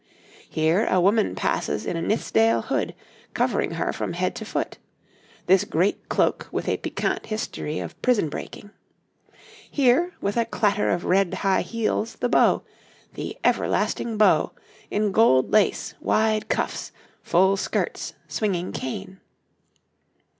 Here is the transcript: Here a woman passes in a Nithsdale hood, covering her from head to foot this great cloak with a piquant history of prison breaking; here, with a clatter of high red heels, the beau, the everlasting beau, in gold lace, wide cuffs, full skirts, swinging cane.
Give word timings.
Here 0.49 0.87
a 0.87 0.99
woman 0.99 1.35
passes 1.35 1.85
in 1.85 1.95
a 1.95 2.01
Nithsdale 2.01 2.63
hood, 2.63 2.95
covering 3.35 3.73
her 3.75 3.93
from 3.93 4.13
head 4.13 4.33
to 4.37 4.45
foot 4.45 4.79
this 5.45 5.63
great 5.63 6.09
cloak 6.09 6.47
with 6.51 6.67
a 6.67 6.77
piquant 6.77 7.27
history 7.27 7.77
of 7.77 8.01
prison 8.01 8.27
breaking; 8.27 8.71
here, 9.69 10.13
with 10.19 10.37
a 10.37 10.45
clatter 10.45 10.89
of 10.89 11.03
high 11.03 11.07
red 11.07 11.33
heels, 11.67 12.15
the 12.15 12.29
beau, 12.29 12.63
the 13.13 13.37
everlasting 13.43 14.17
beau, 14.17 14.53
in 14.89 15.11
gold 15.11 15.51
lace, 15.51 15.93
wide 16.01 16.49
cuffs, 16.49 16.91
full 17.21 17.55
skirts, 17.55 18.15
swinging 18.27 18.71
cane. 18.71 19.19